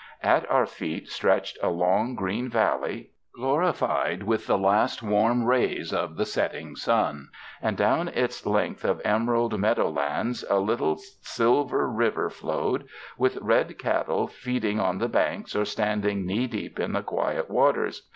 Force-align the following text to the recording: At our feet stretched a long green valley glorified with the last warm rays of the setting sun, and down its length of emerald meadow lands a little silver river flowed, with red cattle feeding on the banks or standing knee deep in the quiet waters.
At 0.23 0.49
our 0.49 0.65
feet 0.65 1.09
stretched 1.09 1.59
a 1.61 1.69
long 1.69 2.15
green 2.15 2.49
valley 2.49 3.11
glorified 3.35 4.23
with 4.23 4.47
the 4.47 4.57
last 4.57 5.03
warm 5.03 5.45
rays 5.45 5.93
of 5.93 6.15
the 6.17 6.25
setting 6.25 6.75
sun, 6.75 7.29
and 7.61 7.77
down 7.77 8.07
its 8.07 8.47
length 8.47 8.83
of 8.83 8.99
emerald 9.05 9.59
meadow 9.59 9.91
lands 9.91 10.43
a 10.49 10.57
little 10.57 10.97
silver 11.21 11.87
river 11.87 12.31
flowed, 12.31 12.87
with 13.15 13.37
red 13.41 13.77
cattle 13.77 14.25
feeding 14.25 14.79
on 14.79 14.97
the 14.97 15.07
banks 15.07 15.55
or 15.55 15.65
standing 15.65 16.25
knee 16.25 16.47
deep 16.47 16.79
in 16.79 16.93
the 16.93 17.03
quiet 17.03 17.47
waters. 17.47 18.09